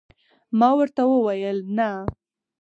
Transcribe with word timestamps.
ما 0.59 0.69
ورته 0.77 1.01
وویل: 1.07 1.57
نه. 1.77 1.89